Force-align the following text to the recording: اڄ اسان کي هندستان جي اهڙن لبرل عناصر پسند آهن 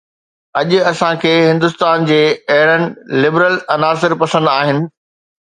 اڄ 0.59 0.69
اسان 0.91 1.13
کي 1.23 1.33
هندستان 1.49 2.07
جي 2.11 2.17
اهڙن 2.55 2.89
لبرل 3.27 3.61
عناصر 3.77 4.19
پسند 4.25 4.53
آهن 4.57 4.83